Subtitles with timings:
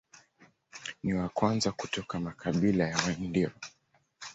[1.03, 3.51] Ni wa kwanza kutoka makabila ya Waindio.